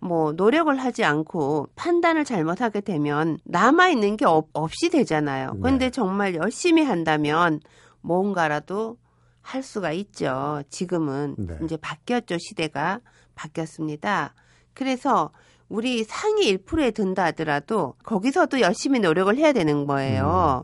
[0.00, 5.52] 뭐 노력을 하지 않고 판단을 잘못하게 되면 남아 있는 게 없, 없이 되잖아요.
[5.54, 5.58] 네.
[5.62, 7.60] 그런데 정말 열심히 한다면
[8.02, 8.96] 뭔가라도
[9.40, 10.62] 할 수가 있죠.
[10.70, 11.58] 지금은 네.
[11.64, 12.36] 이제 바뀌었죠.
[12.38, 13.00] 시대가
[13.34, 14.34] 바뀌었습니다.
[14.74, 15.30] 그래서
[15.68, 20.62] 우리 상위 1%에 든다 하더라도 거기서도 열심히 노력을 해야 되는 거예요.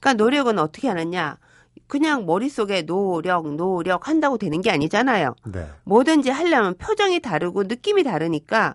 [0.00, 1.36] 그러니까 노력은 어떻게 하느냐?
[1.86, 5.34] 그냥 머릿속에 노력, 노력 한다고 되는 게 아니잖아요.
[5.46, 5.66] 네.
[5.84, 8.74] 뭐든지 하려면 표정이 다르고 느낌이 다르니까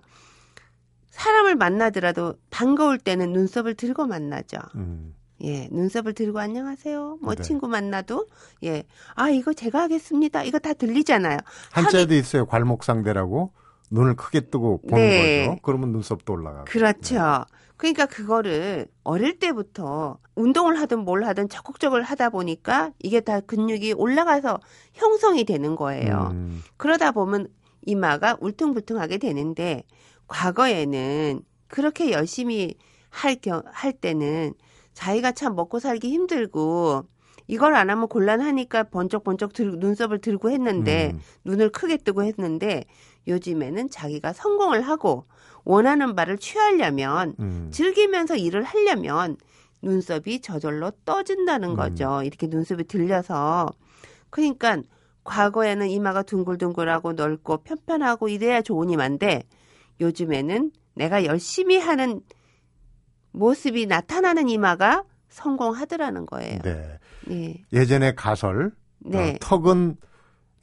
[1.09, 4.57] 사람을 만나더라도 반가울 때는 눈썹을 들고 만나죠.
[4.75, 5.13] 음.
[5.43, 7.19] 예, 눈썹을 들고 안녕하세요.
[7.21, 7.43] 뭐 네.
[7.43, 8.27] 친구 만나도
[8.63, 10.43] 예, 아 이거 제가 하겠습니다.
[10.43, 11.37] 이거 다 들리잖아요.
[11.71, 12.45] 한자에도 있어요.
[12.45, 13.51] 괄목상대라고
[13.91, 15.45] 눈을 크게 뜨고 보는 네.
[15.47, 15.59] 거죠.
[15.61, 16.65] 그러면 눈썹도 올라가고.
[16.65, 17.45] 그렇죠.
[17.77, 24.59] 그러니까 그거를 어릴 때부터 운동을 하든 뭘 하든 적극적으로 하다 보니까 이게 다 근육이 올라가서
[24.93, 26.29] 형성이 되는 거예요.
[26.31, 26.63] 음.
[26.77, 27.47] 그러다 보면
[27.85, 29.83] 이마가 울퉁불퉁하게 되는데
[30.27, 32.75] 과거에는 그렇게 열심히
[33.09, 34.53] 할, 겨, 할 때는
[34.93, 37.03] 자기가 참 먹고 살기 힘들고
[37.47, 41.19] 이걸 안 하면 곤란하니까 번쩍번쩍 들, 눈썹을 들고 했는데 음.
[41.43, 42.85] 눈을 크게 뜨고 했는데
[43.27, 45.25] 요즘에는 자기가 성공을 하고
[45.63, 47.69] 원하는 바를 취하려면 음.
[47.71, 49.37] 즐기면서 일을 하려면
[49.81, 51.75] 눈썹이 저절로 떠진다는 음.
[51.75, 52.21] 거죠.
[52.23, 53.69] 이렇게 눈썹이 들려서.
[54.29, 54.81] 그러니까
[55.23, 59.43] 과거에는 이마가 둥글둥글하고 넓고 편편하고 이래야 좋은 이마인데
[60.01, 62.21] 요즘에는 내가 열심히 하는
[63.31, 66.59] 모습이 나타나는 이마가 성공하더라는 거예요.
[66.63, 66.99] 네.
[67.31, 67.63] 예.
[67.73, 69.31] 예전에 가설 네.
[69.31, 69.97] 어, 턱은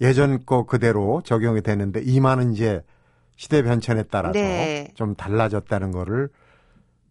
[0.00, 2.82] 예전 거 그대로 적용이 되는데 이마는 이제
[3.36, 4.88] 시대 변천에 따라서 네.
[4.94, 6.28] 좀 달라졌다는 거를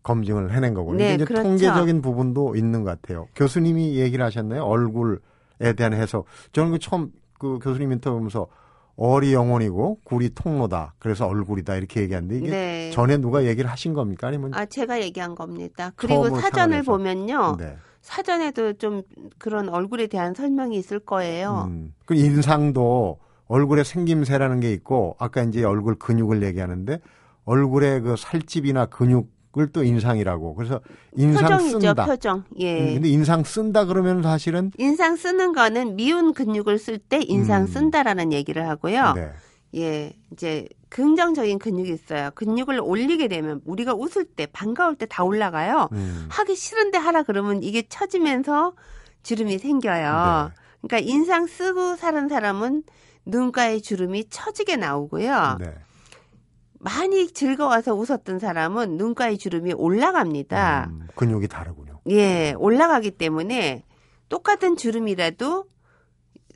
[0.04, 0.98] 검증을 해낸 거군요.
[0.98, 1.44] 네, 이제 그렇죠.
[1.44, 3.28] 통계적인 부분도 있는 것 같아요.
[3.36, 4.64] 교수님이 얘기를 하셨나요?
[4.64, 6.26] 얼굴에 대한 해석.
[6.52, 8.48] 저는 그 처음 그 교수님 인터뷰 보면서
[8.96, 10.96] 어리 영혼이고 굴이 통로다.
[11.00, 12.92] 그래서 얼굴이다 이렇게 얘기하는데 이게 네.
[12.92, 14.28] 전에 누가 얘기를 하신 겁니까?
[14.28, 15.92] 아니면 아, 제가 얘기한 겁니다.
[15.96, 16.92] 그리고 사전을 상황에서.
[16.92, 17.56] 보면요.
[17.58, 17.78] 네.
[18.02, 19.02] 사전에도 좀
[19.38, 21.66] 그런 얼굴에 대한 설명이 있을 거예요.
[21.70, 21.94] 음.
[22.06, 27.00] 그 인상도 얼굴에 생김새라는 게 있고 아까 이제 얼굴 근육을 얘기하는데
[27.46, 30.54] 얼굴에 그 살집이나 근육을 또 인상이라고.
[30.56, 30.80] 그래서
[31.16, 32.06] 인상 표정이죠, 쓴다.
[32.06, 32.44] 표정.
[32.60, 32.80] 예.
[32.80, 37.68] 음, 근데 인상 쓴다 그러면 사실은 인상 쓰는 거는 미운 근육을 쓸 때 인상 음.
[37.68, 39.14] 쓴다라는 얘기를 하고요.
[39.14, 39.30] 네.
[39.76, 42.32] 예, 이제 긍정적인 근육이 있어요.
[42.36, 45.90] 근육을 올리게 되면 우리가 웃을 때 반가울 때 다 올라가요.
[45.92, 46.28] 음.
[46.30, 48.74] 하기 싫은데 하라 그러면 이게 처지면서
[49.24, 50.50] 주름이 생겨요.
[50.50, 50.56] 네.
[50.82, 52.84] 그러니까 인상 쓰고 사는 사람은
[53.26, 55.58] 눈가에 주름이 처지게 나오고요.
[55.60, 55.76] 네.
[56.80, 60.88] 많이 즐거워서 웃었던 사람은 눈가에 주름이 올라갑니다.
[60.90, 62.00] 음, 근육이 다르군요.
[62.10, 63.84] 예, 올라가기 때문에
[64.30, 65.66] 똑같은 주름이라도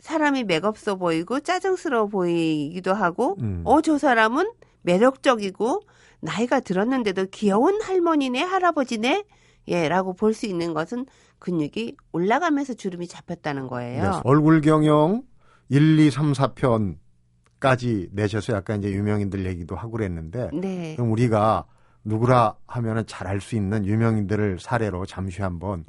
[0.04, 3.62] 사람이 맥없어 보이고 짜증스러워 보이기도 하고, 음.
[3.64, 5.80] 어, 저 사람은 매력적이고,
[6.20, 9.24] 나이가 들었는데도 귀여운 할머니네, 할아버지네,
[9.70, 11.06] 예, 라고 볼 수 있는 것은
[11.40, 14.04] 근육이 올라가면서 주름이 잡혔다는 거예요.
[14.04, 14.22] 네.
[14.26, 15.24] 얼굴 경영
[15.70, 20.96] 1, 2, 3, 4편까지 내셔서 약간 이제 유명인들 얘기도 하고 그랬는데 네.
[20.98, 21.66] 그럼 우리가
[22.04, 25.86] 누구라 하면은 잘 알 수 있는 유명인들을 사례로 잠시 한번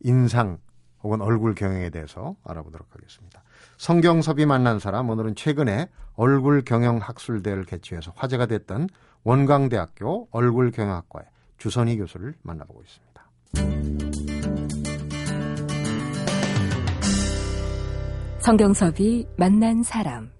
[0.00, 0.58] 인상
[1.04, 3.42] 혹은 얼굴 경영에 대해서 알아보도록 하겠습니다.
[3.78, 8.88] 성경섭이 만난 사람 오늘은 최근에 얼굴 경영 학술대를 개최해서 화제가 됐던
[9.24, 11.26] 원광대학교 얼굴 경영학과의
[11.58, 13.12] 주선희 교수를 만나보고 있습니다.
[18.40, 20.30] 성경섭이 만난 사람.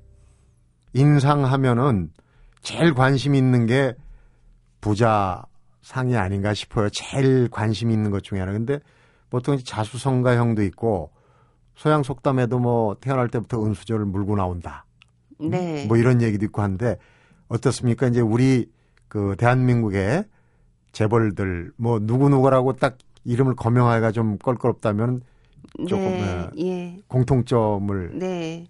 [0.92, 2.10] 인상하면은
[2.60, 3.94] 제일 관심 있는 게
[4.80, 5.44] 부자
[5.82, 6.88] 상이 아닌가 싶어요.
[6.90, 8.52] 제일 관심 있는 것 중에 하나.
[8.52, 8.80] 근데
[9.30, 11.12] 보통 자수성가형도 있고
[11.74, 14.84] 소양 속담에도 뭐 태어날 때부터 은수저를 물고 나온다.
[15.38, 15.86] 네.
[15.86, 16.98] 뭐 이런 얘기도 있고 한데
[17.48, 18.06] 어떻습니까?
[18.08, 18.70] 이제 우리
[19.08, 20.24] 그 대한민국의
[20.92, 25.22] 재벌들 뭐 누구 누구라고 딱 이름을 거명하기가 좀 껄끄럽다면
[25.88, 26.50] 조금, 네.
[26.58, 26.98] 예.
[27.08, 28.66] 공통점을 네.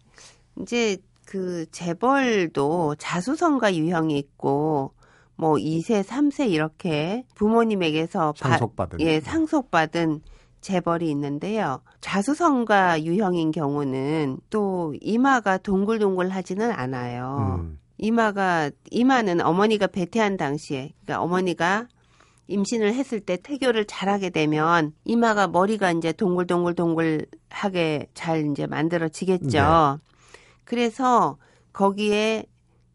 [0.60, 4.92] 이제 그 재벌도 자수성가 유형이 있고
[5.36, 10.20] 뭐 2세, 3세 이렇게 부모님에게서 바- 상속받은 예, 상속받은
[10.62, 11.82] 재벌이 있는데요.
[12.00, 17.58] 자수성가 유형인 경우는 또 이마가 동글동글하지는 않아요.
[17.60, 21.88] 음, 이마가 이마는 어머니가 배태한 당시에 그러니까 어머니가
[22.46, 29.98] 임신을 했을 때 태교를 잘하게 되면 이마가 머리가 이제 동글동글 동글하게 잘 이제 만들어지겠죠.
[30.64, 31.36] 그래서
[31.72, 32.44] 거기에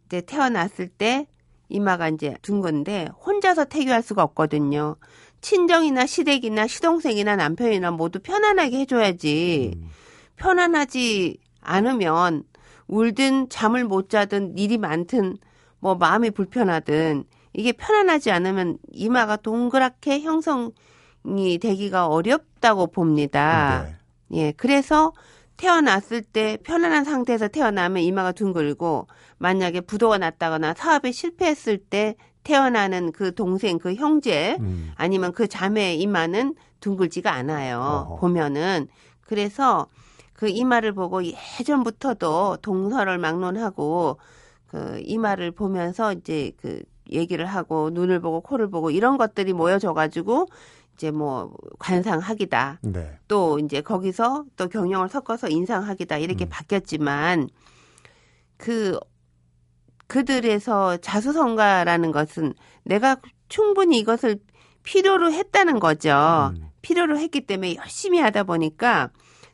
[0.08, 1.28] 이제 태어났을 때
[1.70, 4.96] 이마가 이제 둥근데 혼자서 태교할 수가 없거든요.
[5.42, 9.74] 친정이나 시댁이나 시동생이나 남편이나 모두 편안하게 해줘야지.
[9.76, 9.90] 음.
[10.36, 12.44] 편안하지 않으면
[12.88, 15.38] 울든 잠을 못 자든 일이 많든
[15.80, 23.88] 뭐 마음이 불편하든 이게 편안하지 않으면 이마가 동그랗게 형성이 되기가 어렵다고 봅니다.
[24.30, 24.40] 네.
[24.40, 25.14] 예, 그래서
[25.58, 29.08] 태어났을 때 편안한 상태에서 태어나면 이마가 둥글고
[29.40, 32.16] 만약에 부도가 났다거나 사업에 실패했을 때
[32.48, 34.94] 태어나는 그 동생, 그 형제 음.
[34.96, 38.06] 아니면 그 자매 이마는 둥글지가 않아요.
[38.08, 38.16] 어허.
[38.22, 38.88] 보면은
[39.20, 39.88] 그래서
[40.32, 44.18] 그 이마를 보고 예전부터도 동서를 막론하고
[44.68, 46.82] 그 이마를 보면서 이제 그
[47.12, 50.46] 얘기를 하고 눈을 보고 코를 보고 이런 것들이 모여져 가지고
[50.94, 52.80] 이제 뭐 관상학이다.
[52.84, 53.20] 네.
[53.28, 56.50] 또 이제 거기서 또 경영을 섞어서 인상학이다 이렇게 음.
[56.50, 57.50] 바뀌었지만
[58.56, 58.98] 그
[60.08, 63.18] 그들에서 자수성가라는 것은 내가
[63.50, 64.40] 충분히 이것을
[64.84, 66.54] 필요로 했다는 거죠.
[66.56, 66.70] 음.
[66.82, 69.10] 필요로 했기 때문에 열심히 하다 보니까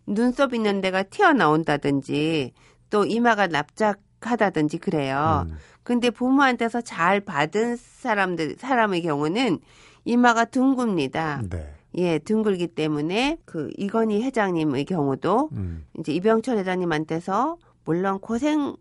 [0.06, 2.54] 눈썹 있는 데가 튀어나온다든지
[2.90, 5.48] 또 이마가 납작하다든지 그래요.
[5.48, 5.58] 음.
[5.82, 9.60] 근데 부모한테서 잘 받은 사람들 사람의 경우는
[10.06, 11.42] 이마가 둥굽니다.
[11.50, 11.74] 네.
[11.96, 15.86] 예, 둥글기 때문에 그 이건희 회장님의 경우도 음.
[16.00, 18.76] 이제 이병철 회장님한테서 물론 고생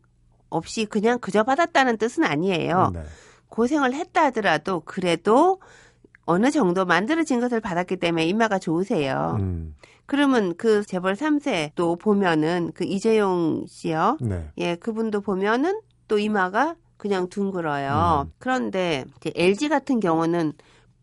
[0.52, 2.90] 없이 그냥 그저 받았다는 뜻은 아니에요.
[2.94, 3.02] 네.
[3.48, 5.60] 고생을 했다 하더라도 그래도
[6.24, 9.36] 어느 정도 만들어진 것을 받았기 때문에 이마가 좋으세요.
[9.40, 9.74] 음.
[10.06, 14.18] 그러면 그 재벌 3세 또 보면은 그 이재용 씨요.
[14.20, 14.48] 네.
[14.58, 18.26] 예, 그분도 보면은 또 이마가 그냥 둥글어요.
[18.26, 18.32] 음.
[18.38, 20.52] 그런데 이제 LG 같은 경우는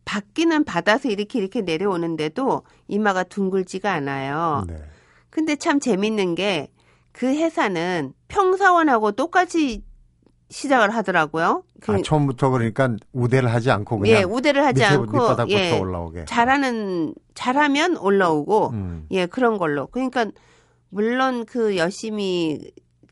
[0.06, 4.64] 받기는 받아서 이렇게 이렇게 내려오는데도 이마가 둥글지가 않아요.
[4.68, 4.82] 네.
[5.30, 6.70] 근데 참 재밌는 게
[7.12, 9.84] 그 회사는 평사원하고 똑같이
[10.50, 11.64] 시작을 하더라고요.
[11.80, 15.80] 그, 아, 처음부터 그러니까 우대를 하지 않고 그냥 예, 우대를 하지 밑에, 않고 밑바닥부터 예,
[15.80, 16.26] 올라오게.
[16.26, 19.06] 잘하는 잘하면 올라오고 음.
[19.12, 19.88] 예, 그런 걸로.
[19.88, 20.26] 그러니까
[20.90, 22.72] 물론 그 열심히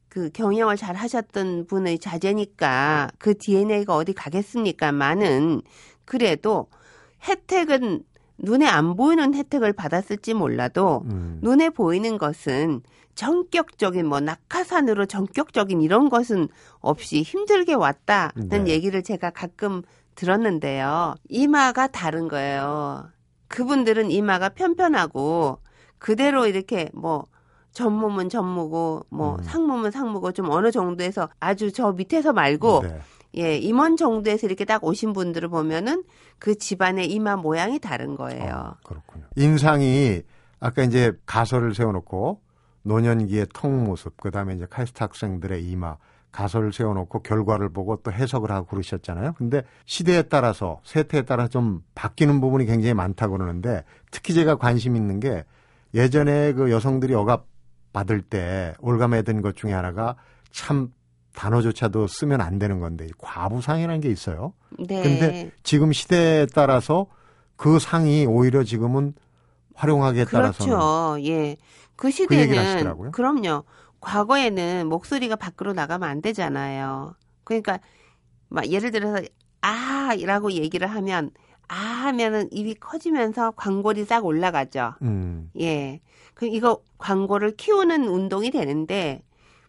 [0.10, 4.92] 그 경영을 잘 하셨던 분의 자제니까 그 DNA가 어디 가겠습니까?
[4.92, 5.62] 많은
[6.06, 6.70] 그래도
[7.28, 8.02] 혜택은
[8.40, 11.40] 눈에 안 보이는 혜택을 받았을지 몰라도 음.
[11.42, 12.82] 눈에 보이는 것은
[13.16, 16.48] 전격적인 뭐 낙하산으로 전격적인 이런 것은
[16.80, 18.68] 없이 힘들게 왔다는 네.
[18.68, 19.82] 얘기를 제가 가끔
[20.16, 21.16] 들었는데요.
[21.30, 23.10] 이마가 다른 거예요.
[23.48, 25.60] 그분들은 이마가 편편하고
[25.98, 27.26] 그대로 이렇게 뭐
[27.72, 29.44] 전몸은 전무고 뭐 음.
[29.44, 33.00] 상몸은 상무고 좀 어느 정도에서 아주 저 밑에서 말고 네.
[33.36, 36.04] 예 임원 정도에서 이렇게 딱 오신 분들을 보면은
[36.40, 38.54] 그 집안의 이마 모양이 다른 거예요.
[38.54, 39.26] 아, 그렇군요.
[39.36, 40.22] 인상이
[40.60, 42.42] 아까 이제 가설을 세워놓고
[42.84, 45.98] 노년기의 통 모습, 그 다음에 이제 카이스트 학생들의 이마,
[46.32, 49.34] 가설을 세워놓고 결과를 보고 또 해석을 하고 그러셨잖아요.
[49.34, 55.20] 근데 시대에 따라서, 세태에 따라 좀 바뀌는 부분이 굉장히 많다고 그러는데 특히 제가 관심 있는
[55.20, 55.44] 게
[55.94, 57.46] 예전에 그 여성들이 억압
[57.92, 60.16] 받을 때 올가매든 것 중에 하나가
[60.52, 60.92] 참
[61.38, 64.54] 단어조차도 쓰면 안 되는 건데 과부상이라는 게 있어요.
[64.80, 65.04] 네.
[65.04, 67.06] 근데 지금 시대에 따라서
[67.56, 69.14] 그 상이 오히려 지금은
[69.76, 71.18] 활용하기에 그렇죠.
[71.22, 71.56] 예.
[71.96, 73.12] 그 시대는 하시더라고요.
[73.12, 73.66] 그럼요.
[74.02, 77.14] 과거에는 목소리가 밖으로 나가면 안 되잖아요.
[77.44, 77.80] 그러니까
[78.50, 79.22] 막 예를 들어서
[79.62, 81.30] 아라고 얘기를 하면
[81.68, 84.94] 아 하면은 입이 커지면서 광골이 싹 올라가죠.
[85.04, 86.02] 음, 예.
[86.34, 89.22] 그 이거 광고를 키우는 운동이 되는데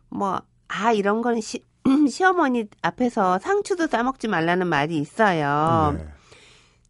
[0.08, 1.64] 뭐 아 이런 거는 시,
[2.10, 5.96] 시어머니 앞에서 상추도 싸먹지 말라는 말이 있어요.
[5.98, 6.08] 네.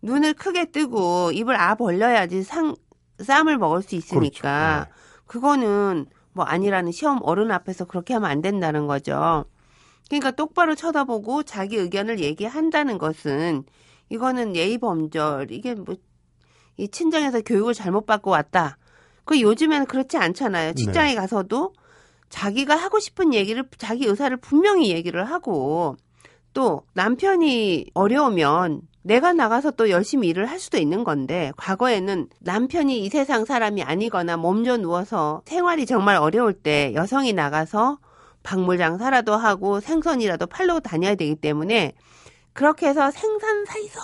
[0.03, 2.77] 눈을 크게 뜨고 입을 아 벌려야지 상
[3.21, 5.27] 쌈을 먹을 수 있으니까 그렇죠.
[5.27, 9.45] 그거는 뭐 아니라는 시험 어른 앞에서 그렇게 하면 안 된다는 거죠.
[10.09, 13.65] 그러니까 똑바로 쳐다보고 자기 의견을 얘기한다는 것은
[14.09, 15.97] 이거는 예의 범절 이게 뭐
[16.79, 18.79] 이 친정에서 교육을 잘못 받고 왔다.
[19.25, 20.73] 그 요즘에는 그렇지 않잖아요.
[20.73, 21.75] 직장에 가서도
[22.29, 25.97] 자기가 하고 싶은 얘기를 자기 의사를 분명히 얘기를 하고
[26.55, 33.09] 또 남편이 어려우면 내가 나가서 또 열심히 일을 할 수도 있는 건데 과거에는 남편이 이
[33.09, 37.99] 세상 사람이 아니거나 몸져 누워서 생활이 정말 어려울 때 여성이 나가서
[38.43, 41.93] 박물 장사라도 하고 생선이라도 팔러 다녀야 되기 때문에
[42.53, 44.01] 그렇게 해서 생산 사이소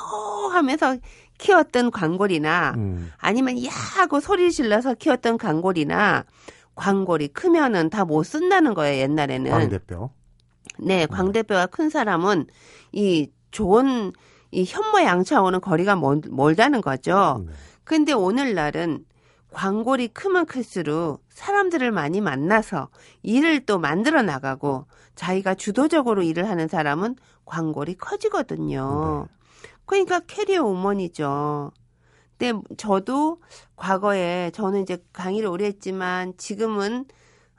[0.52, 0.96] 하면서
[1.38, 6.24] 키웠던 광골이나 음, 아니면 야 하고 소리를 질러서 키웠던 광골이나
[6.74, 10.10] 광골이 크면은 다 못 쓴다는 거예요 옛날에는 광 대표.
[10.78, 12.46] 네, 광대뼈가 큰 사람은
[12.92, 14.12] 이 좋은
[14.50, 17.44] 이 현모양처하고는 거리가 멀, 멀다는 거죠.
[17.46, 17.52] 네.
[17.84, 19.04] 근데 오늘날은
[19.52, 22.88] 광골이 크면 클수록 사람들을 많이 만나서
[23.22, 29.28] 일을 또 만들어 나가고 자기가 주도적으로 일을 하는 사람은 광골이 커지거든요.
[29.86, 31.70] 그러니까 캐리어 우먼이죠.
[32.38, 33.40] 근데 저도
[33.76, 37.06] 과거에 저는 이제 강의를 오래 했지만 지금은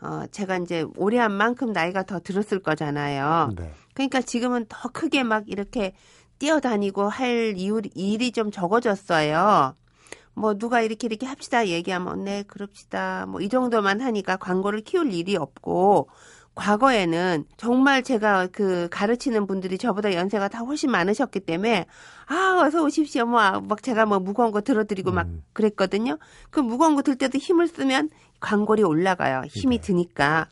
[0.01, 3.51] 어 제가 이제 오래 한 만큼 나이가 더 들었을 거잖아요.
[3.57, 3.71] 네.
[3.93, 5.93] 그러니까 지금은 더 크게 막 이렇게
[6.39, 9.75] 뛰어다니고 할 이유, 일이 좀 적어졌어요.
[10.33, 15.37] 뭐 누가 이렇게 이렇게 합시다 얘기하면 네 그럽시다 뭐 이 정도만 하니까 광고를 키울 일이
[15.37, 16.09] 없고
[16.55, 21.85] 과거에는 정말 제가 그 가르치는 분들이 저보다 연세가 다 훨씬 많으셨기 때문에
[22.27, 25.43] 아 어서 오십시오 뭐 막 제가 뭐 무거운 거 들어드리고 막 음.
[25.53, 26.17] 그랬거든요.
[26.49, 29.43] 그 무거운 거 들 때도 힘을 쓰면 광골이 올라가요.
[29.47, 29.81] 힘이 네.
[29.87, 30.47] 드니까.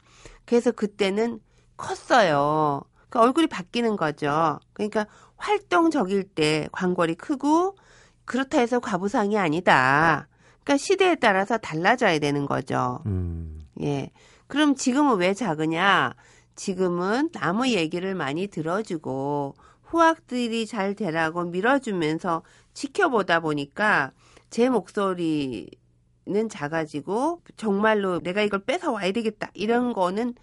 [0.46, 1.40] 그래서 그때는
[1.78, 2.82] 컸어요.
[3.10, 4.60] 그 얼굴이 바뀌는 거죠.
[4.74, 7.76] 그러니까 활동적일 때 광골이 크고
[8.26, 10.28] 그렇다 해서 과부상이 아니다.
[10.64, 13.02] 그러니까 시대에 따라서 달라져야 되는 거죠.
[13.06, 13.62] 음.
[13.82, 14.12] 예.
[14.54, 16.14] 그럼 지금은 왜 작으냐?
[16.56, 22.44] 지금은 나무 얘기를 많이 들어주고 후학들이 잘 되라고 밀어주면서
[22.76, 24.12] 지켜보다 보니까
[24.52, 25.66] 제 목소리는
[26.52, 30.36] 작아지고 정말로 내가 이걸 뺏어 와야 되겠다 이런 거는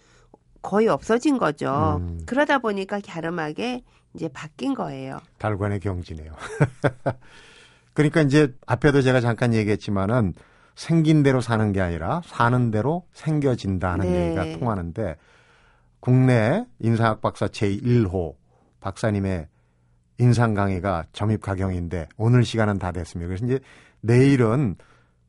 [0.61, 1.99] 거의 없어진 거죠.
[2.01, 2.21] 음.
[2.27, 5.21] 그러다 보니까 갸름하게 이제 바뀐 거예요.
[5.39, 6.35] 달관의 경지네요.
[7.95, 10.35] 그러니까 이제 앞에도 제가 잠깐 얘기했지만은
[10.81, 14.27] 생긴 대로 사는 게 아니라 사는 대로 생겨진다는 네.
[14.29, 15.17] 얘기가 통하는데
[16.01, 18.37] 국내 인상학 박사 제1호
[18.81, 19.47] 박사님의
[20.17, 23.29] 인상 강의가 점입 가경인데 오늘 시간은 다 됐습니다.
[23.29, 23.61] 그래서 이제
[24.01, 24.77] 내일은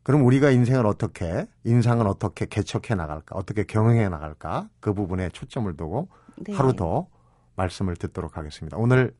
[0.03, 6.07] 그럼 우리가 인생을 어떻게 인상을 어떻게 개척해 나갈까 어떻게 경영해 나갈까 그 부분에 초점을 두고
[6.37, 6.53] 네.
[6.53, 7.07] 하루 더
[7.57, 8.77] 말씀을 듣도록 하겠습니다.
[8.77, 9.13] 오늘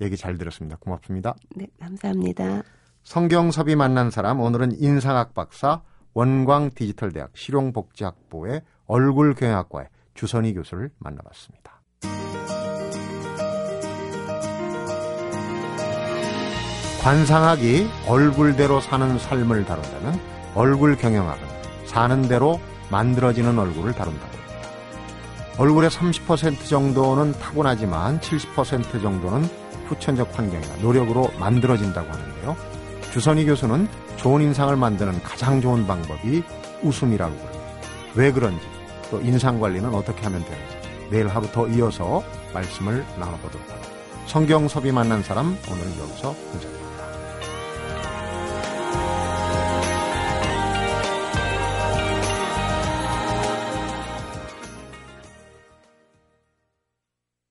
[0.00, 0.78] 얘기 잘 들었습니다.
[0.80, 1.34] 고맙습니다.
[1.54, 2.62] 네, 감사합니다.
[3.06, 5.80] 성경섭이 만난 사람 오늘은 인상학 박사
[6.12, 11.82] 원광 디지털대학 실용복지학부의 얼굴경영학과의 주선희 교수를 만나봤습니다.
[17.00, 20.20] 관상학이 얼굴대로 사는 삶을 다룬다면
[20.56, 21.46] 얼굴경영학은
[21.86, 24.68] 사는 대로 만들어지는 얼굴을 다룬다고 합니다.
[25.58, 29.44] 얼굴의 30% 정도는 타고나지만 70% 정도는
[29.86, 32.75] 후천적 환경이나 노력으로 만들어진다고 하는데요.
[33.16, 36.42] 주선희 교수는 좋은 인상을 만드는 가장 좋은 방법이
[36.82, 37.62] 웃음이라고 그래요.
[38.14, 38.60] 왜 그런지
[39.10, 40.76] 또 인상 관리는 어떻게 하면 되는지
[41.10, 43.88] 내일 하루 더 이어서 말씀을 나눠보도록 합니다.
[44.26, 46.85] 성경섭이 만난 사람 오늘은 여기서 인사드립니다.